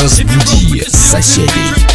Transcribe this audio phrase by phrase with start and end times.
[0.00, 1.89] Transmídia Sachedi.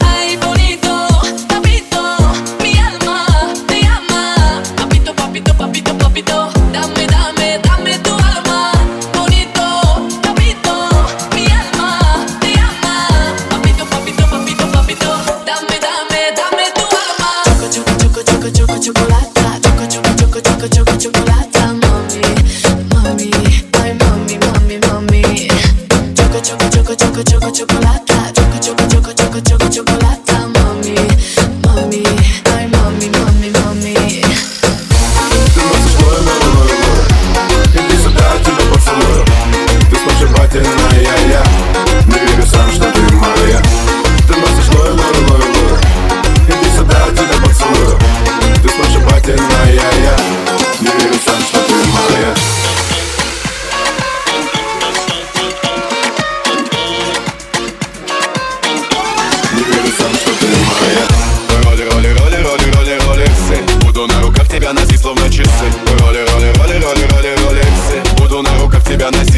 [0.00, 1.08] Ay, bonito,
[1.48, 2.02] papito,
[2.62, 3.26] mi alma,
[3.66, 4.62] te ama.
[4.76, 8.72] Papito, papito, papito, papito Dame, dame, dame tu alma.
[9.14, 9.64] Bonito,
[10.22, 10.74] papito,
[11.34, 13.34] mi alma te ama.
[13.50, 15.10] Papito, papito, papito, papito
[15.46, 17.30] Dame, dame, dame tu alma.
[17.44, 19.39] Choco, choco, choco, choco, choco, chocolate.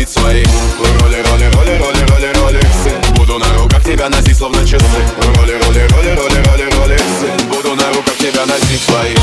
[0.02, 0.44] бит свои.
[1.00, 2.60] Роли, роли, роли, роли, роли, роли,
[3.16, 4.84] Буду на руках тебя носить, словно часы.
[5.36, 6.98] Роли, роли, роли, роли, роли, роли,
[7.48, 9.14] Буду на руках тебя носить свои.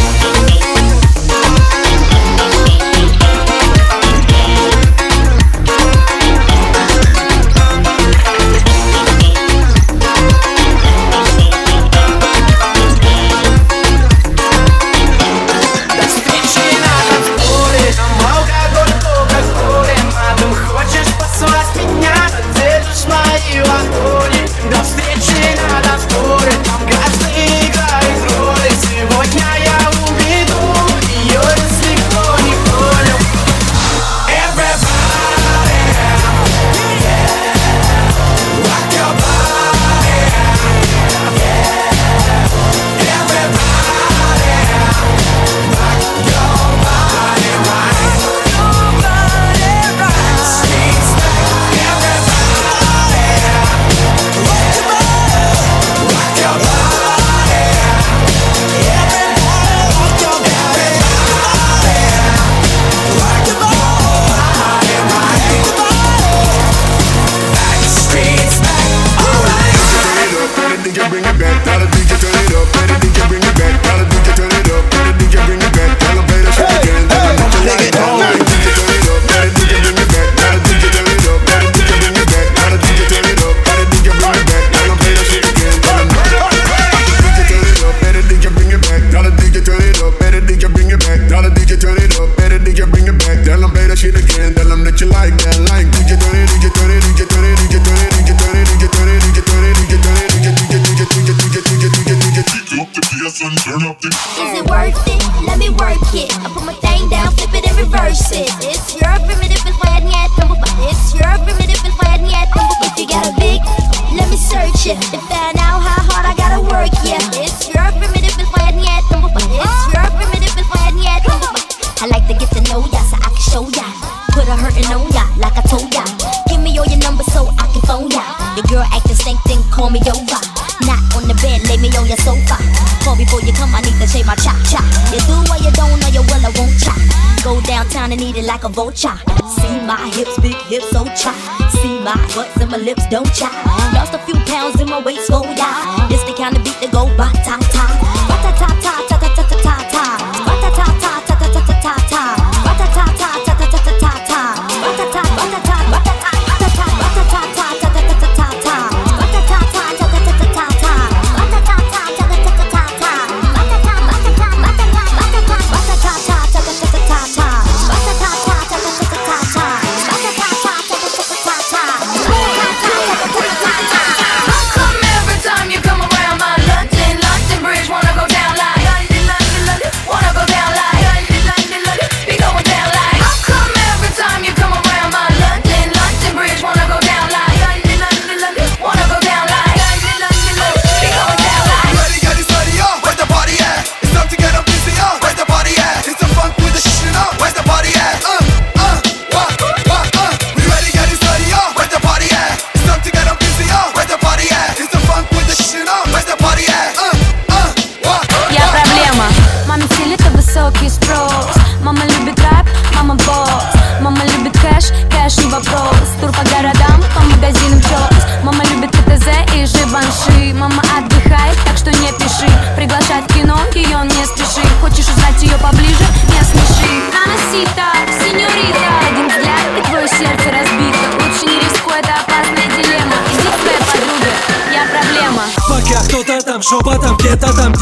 [128.93, 129.61] Act the same thing.
[129.71, 130.41] call me over.
[130.87, 132.57] Not on the bed, lay me on your sofa.
[133.03, 134.85] Call before you come, I need to shave my chop chop.
[135.11, 136.99] You do what you don't, or you will, I won't chop.
[137.43, 139.15] Go downtown and eat it like a vulture.
[139.59, 141.37] See my hips, big hips, oh so chop.
[141.79, 143.53] See my butts and my lips, don't chop.
[143.93, 146.07] Lost a few pounds in my waist, oh yeah.
[146.09, 147.98] This the kind of beat that go ba ta ta.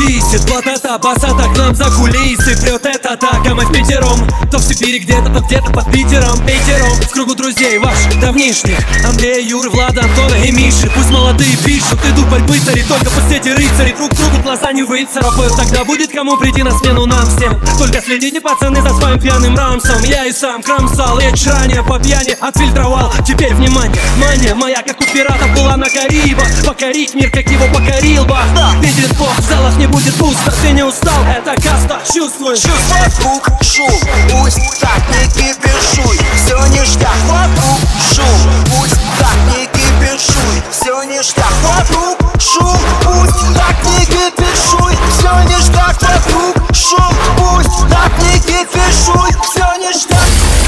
[0.07, 4.19] Shqit plata ta basata klam za kulisit Pljote атака, мы в пятером.
[4.51, 6.37] То в Сибири где-то, то где-то под Питером.
[6.45, 8.77] Питером в кругу друзей ваших давнишних.
[9.05, 12.83] Андрея, Юры, Влада, Антона и Миши Пусть молодые пишут, идут борьбы цари.
[12.83, 15.55] Только пусть эти рыцари друг другу глаза не выцарапают.
[15.55, 17.59] Тогда будет кому прийти на смену нам всем.
[17.77, 20.03] Только следите, пацаны, за своим пьяным рамсом.
[20.03, 23.11] Я и сам кромсал, я ранее по пьяни отфильтровал.
[23.25, 26.47] Теперь внимание, мания моя, как у пиратов была на Карибах.
[26.65, 28.35] Покорить мир, как его покорил бы.
[28.81, 30.51] Видит Бог, в залах не будет пусто.
[30.61, 32.63] Ты не устал, это каста, чувствуешь?
[33.05, 33.91] Вокруг шум,
[34.31, 36.19] пусть так не кипишуй.
[36.35, 37.79] Все ништяк, вокруг
[38.13, 40.63] шум, пусть так не кипишуй.
[40.71, 44.97] Все ништяк, вокруг шум, пусть так не кипишуй.
[45.17, 49.31] Все ништяк, вокруг шум, пусть так не кипишуй.
[49.43, 50.66] Все ништяк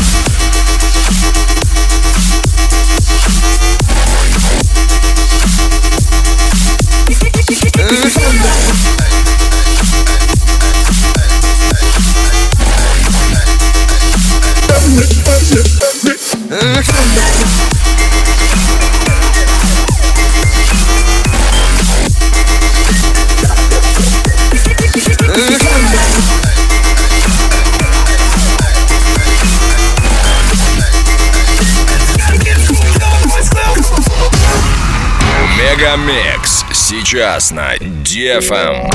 [35.79, 36.65] Мегамикс.
[36.73, 38.91] Сейчас на DFM.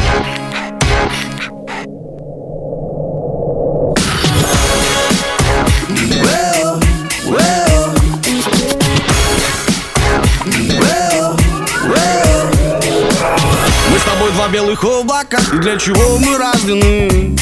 [13.88, 17.34] Мы с тобой два белых облака И для чего мы рождены?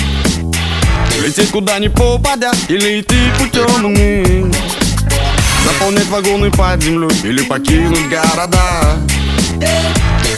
[1.20, 4.52] Лететь куда ни попадя Или идти путем иным
[5.64, 9.02] Заполнять вагоны под землей Или покинуть города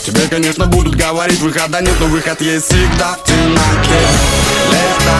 [0.05, 3.15] Тебе, конечно, будут говорить Выхода нет, но выход есть всегда.
[3.15, 4.01] В темноте
[4.71, 5.17] Лето,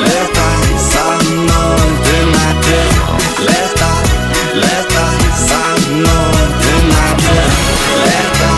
[0.00, 0.46] лето
[0.78, 1.76] со мной.
[1.76, 2.80] В темноте
[3.40, 3.90] Лето,
[4.54, 5.04] лето
[5.36, 5.60] со
[5.90, 6.08] мной.
[6.48, 7.36] В темноте
[8.06, 8.50] Лето,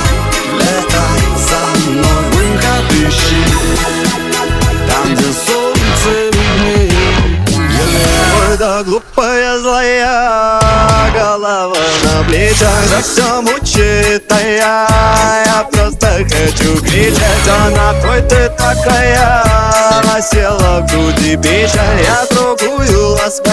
[0.54, 1.02] лето
[1.48, 2.22] со мной.
[2.32, 3.42] Выход ищи
[4.88, 5.55] Там, где солнце
[8.58, 10.60] да глупая злая
[11.12, 17.48] голова на плечах Да все мучит, а я, просто хочу кричать.
[17.66, 19.42] Она твой ты такая,
[20.20, 23.45] села в груди печаль Я другую ласкаю,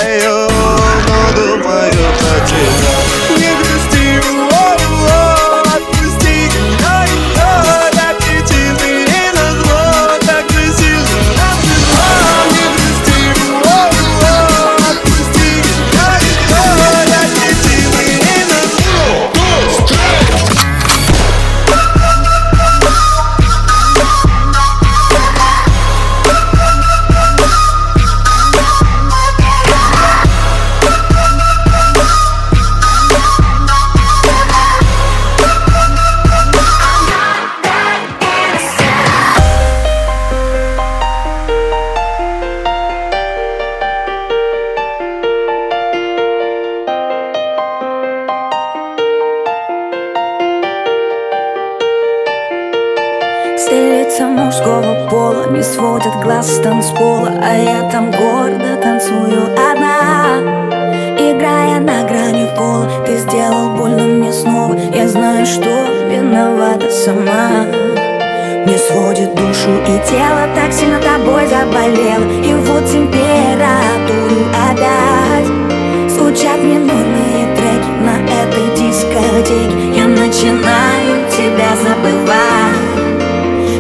[76.33, 79.95] Звучат минорные треки на этой дискотеке.
[79.95, 82.73] Я начинаю тебя забывать.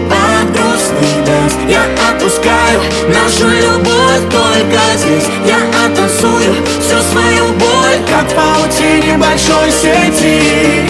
[0.07, 2.79] Под грустный дождь я отпускаю
[3.09, 5.27] Нашу любовь только здесь.
[5.47, 10.85] Я оттанцую всю свою боль Как в паутине большой сети.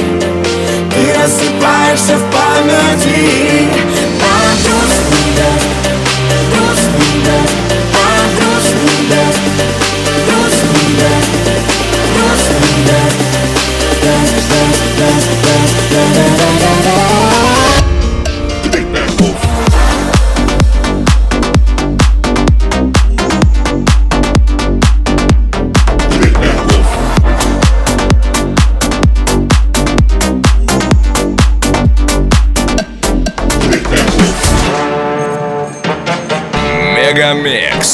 [0.92, 3.70] Ты рассыпаешься в памяти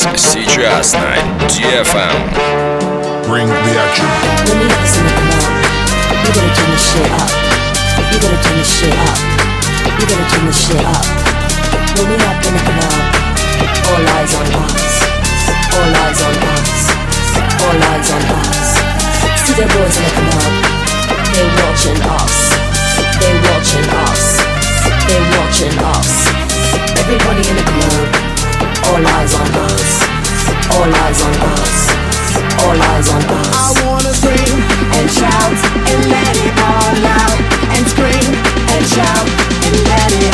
[0.09, 1.15] сейчас на
[1.49, 2.17] DFM.
[3.27, 4.07] Bring the action.
[4.47, 5.65] Let me have some of the love.
[6.25, 7.31] You gotta turn this shit up.
[8.13, 9.17] You gotta turn this shit up.
[9.99, 11.05] You gotta turn this shit up.
[11.97, 12.95] When we up in the club,
[13.89, 14.95] all eyes on us.
[15.75, 16.73] All eyes on us.
[17.65, 18.69] All eyes on us.
[19.45, 20.53] See the boys in the club.
[21.33, 22.37] They watching us.
[23.21, 24.23] They watching us.
[25.09, 26.11] They watching us.
[27.01, 28.28] Everybody in the club.
[28.88, 29.92] All eyes on us.
[30.76, 31.76] All eyes on us.
[32.64, 33.56] All eyes on us.
[33.56, 34.56] I wanna scream
[34.98, 35.54] and shout
[35.90, 37.40] and let it all out.
[37.76, 38.32] And scream
[38.74, 39.28] and shout
[39.66, 40.29] and let it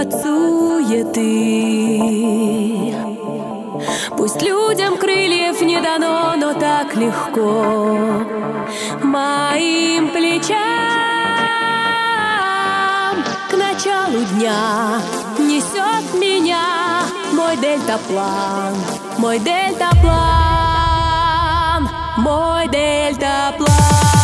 [0.00, 1.18] от суеты.
[4.16, 8.24] Пусть людям крыльев не дано, но так легко
[9.02, 10.58] моим плечам
[13.50, 15.00] к началу дня
[15.38, 17.02] несет меня
[17.32, 18.74] мой дельтаплан,
[19.18, 20.12] мой дельтаплан,
[22.18, 24.17] мой дельтаплан.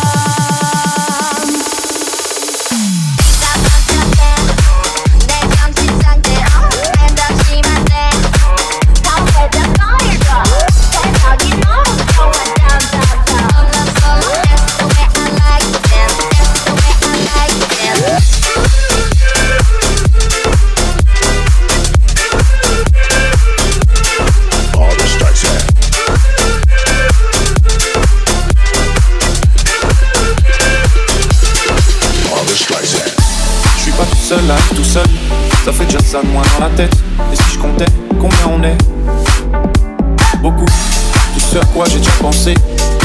[42.45, 42.53] Pensé.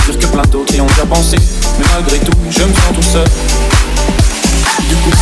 [0.06, 1.36] Dire que plein d'autres y ont déjà pensé.
[1.78, 3.24] Mais malgré tout, je me sens tout seul.
[4.88, 5.16] Du coup,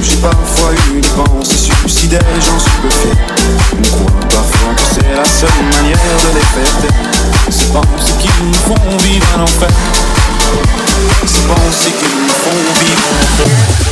[0.00, 3.16] j'ai parfois eu des pensées suicidaires j'en suis peu fier.
[3.78, 6.98] On croit parfois que c'est la seule manière de les faire taire.
[7.50, 9.68] Ces pensées qui nous font vivre un enfer.
[11.26, 13.82] Ces pensées qui nous font vivre un enfer.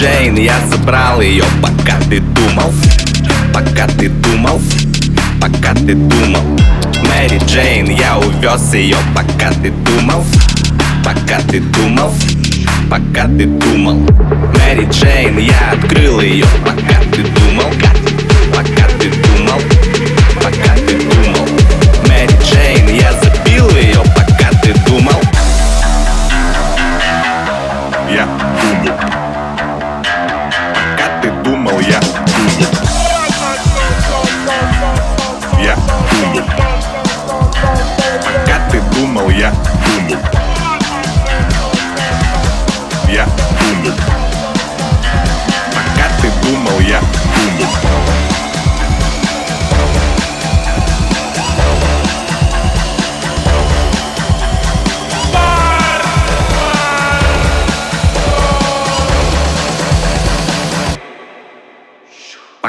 [0.00, 2.72] Джейн Я забрал ее, пока ты думал.
[3.52, 4.58] Пока ты думал
[5.38, 6.58] Пока ты думал.
[7.02, 10.24] Мэри Джейн, я увез ее, пока ты думал.
[11.04, 12.14] Пока ты думал
[12.88, 13.96] Пока ты думал.
[14.54, 16.99] Мэри Джейн, я открыл ее, пока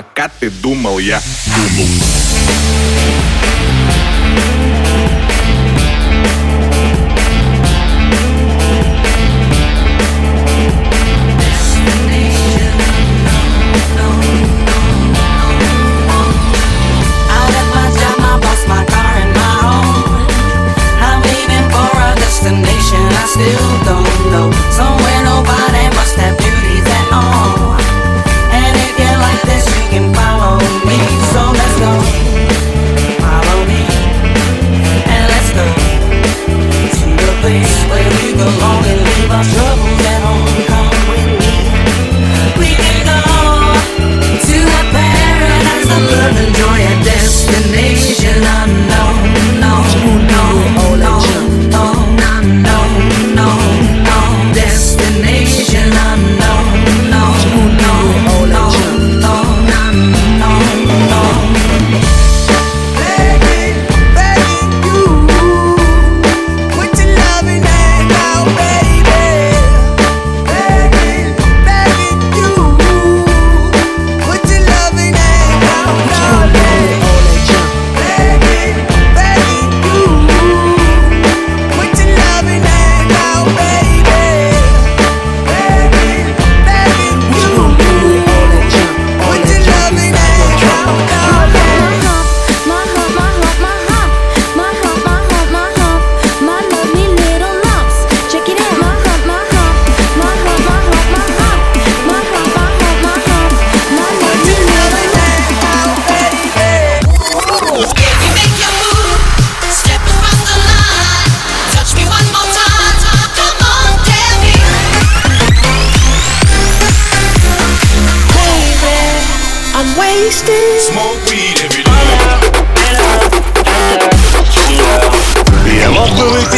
[0.02, 1.22] пока ты думал, я
[1.78, 2.02] думал.